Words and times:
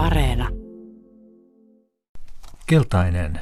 Areena. 0.00 0.48
Keltainen. 2.66 3.40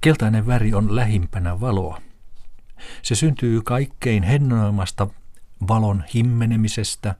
Keltainen 0.00 0.46
väri 0.46 0.74
on 0.74 0.96
lähimpänä 0.96 1.60
valoa. 1.60 2.00
Se 3.02 3.14
syntyy 3.14 3.62
kaikkein 3.62 4.22
hennoimmasta 4.22 5.08
valon 5.68 6.04
himmenemisestä, 6.14 7.14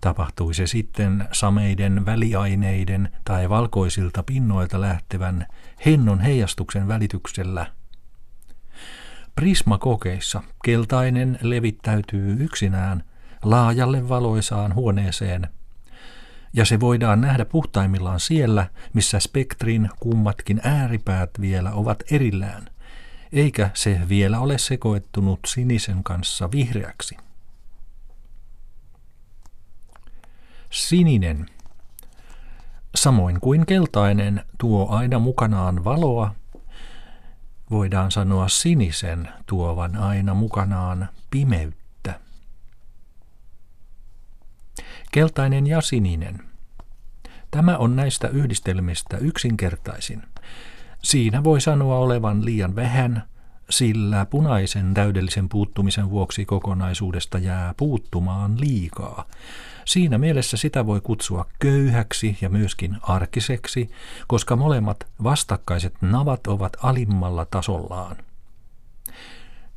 tapahtui 0.00 0.54
se 0.54 0.66
sitten 0.66 1.28
sameiden 1.32 2.06
väliaineiden 2.06 3.12
tai 3.24 3.48
valkoisilta 3.48 4.22
pinnoilta 4.22 4.80
lähtevän 4.80 5.46
hennon 5.86 6.20
heijastuksen 6.20 6.88
välityksellä. 6.88 7.66
Prismakokeissa 9.34 10.42
keltainen 10.64 11.38
levittäytyy 11.42 12.36
yksinään 12.44 13.04
laajalle 13.42 14.08
valoisaan 14.08 14.74
huoneeseen, 14.74 15.48
ja 16.56 16.64
se 16.64 16.80
voidaan 16.80 17.20
nähdä 17.20 17.44
puhtaimmillaan 17.44 18.20
siellä, 18.20 18.66
missä 18.92 19.20
spektrin 19.20 19.90
kummatkin 20.00 20.60
ääripäät 20.64 21.30
vielä 21.40 21.72
ovat 21.72 22.02
erillään, 22.10 22.70
eikä 23.32 23.70
se 23.74 24.00
vielä 24.08 24.40
ole 24.40 24.58
sekoittunut 24.58 25.40
sinisen 25.46 26.04
kanssa 26.04 26.50
vihreäksi. 26.50 27.16
Sininen. 30.70 31.46
Samoin 32.94 33.40
kuin 33.40 33.66
keltainen 33.66 34.44
tuo 34.58 34.88
aina 34.88 35.18
mukanaan 35.18 35.84
valoa, 35.84 36.34
voidaan 37.70 38.10
sanoa 38.10 38.48
sinisen 38.48 39.28
tuovan 39.46 39.96
aina 39.96 40.34
mukanaan 40.34 41.08
pimeyttä. 41.30 42.20
Keltainen 45.12 45.66
ja 45.66 45.80
sininen. 45.80 46.55
Tämä 47.56 47.76
on 47.76 47.96
näistä 47.96 48.28
yhdistelmistä 48.28 49.16
yksinkertaisin. 49.16 50.22
Siinä 51.02 51.44
voi 51.44 51.60
sanoa 51.60 51.98
olevan 51.98 52.44
liian 52.44 52.76
vähän, 52.76 53.22
sillä 53.70 54.26
punaisen 54.26 54.94
täydellisen 54.94 55.48
puuttumisen 55.48 56.10
vuoksi 56.10 56.44
kokonaisuudesta 56.44 57.38
jää 57.38 57.74
puuttumaan 57.76 58.60
liikaa. 58.60 59.24
Siinä 59.84 60.18
mielessä 60.18 60.56
sitä 60.56 60.86
voi 60.86 61.00
kutsua 61.00 61.46
köyhäksi 61.58 62.38
ja 62.40 62.48
myöskin 62.48 62.96
arkiseksi, 63.02 63.90
koska 64.26 64.56
molemmat 64.56 65.06
vastakkaiset 65.22 65.94
navat 66.00 66.46
ovat 66.46 66.76
alimmalla 66.82 67.44
tasollaan. 67.44 68.16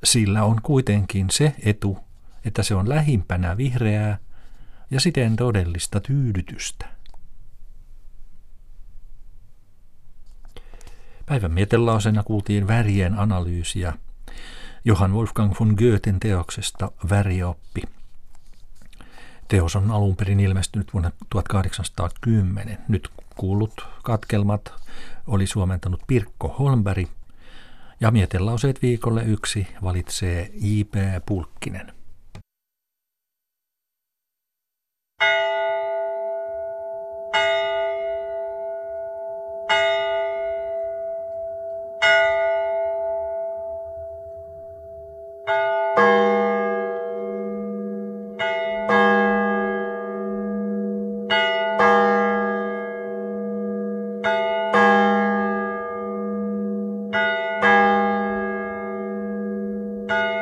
Sillä 0.04 0.44
on 0.44 0.62
kuitenkin 0.64 1.30
se 1.30 1.56
etu, 1.66 1.98
että 2.46 2.64
se 2.64 2.76
on 2.76 2.90
lähimpänä 2.90 3.58
vihreää 3.58 4.18
ja 4.92 5.00
siten 5.00 5.36
todellista 5.36 6.00
tyydytystä. 6.00 6.99
Päivän 11.30 11.52
mietelausena 11.52 12.24
kuultiin 12.24 12.68
värien 12.68 13.20
analyysiä 13.20 13.94
Johann 14.86 15.14
Wolfgang 15.14 15.54
von 15.60 15.76
Goethen 15.78 16.20
teoksesta 16.20 16.92
Värioppi. 17.10 17.82
Teos 19.48 19.76
on 19.76 19.92
alun 19.92 20.16
perin 20.16 20.40
ilmestynyt 20.40 20.94
vuonna 20.94 21.12
1810. 21.30 22.78
Nyt 22.88 23.10
kuulut 23.36 23.88
katkelmat 24.04 24.74
oli 25.28 25.48
suomentanut 25.48 26.02
Pirkko 26.08 26.48
Holmberg 26.60 27.10
ja 28.00 28.12
mietelauseet 28.12 28.82
viikolle 28.82 29.24
yksi 29.24 29.68
valitsee 29.84 30.52
J.P. 30.54 31.26
Pulkkinen. 31.26 31.94
Thank 54.24 54.36
you. 60.10 60.39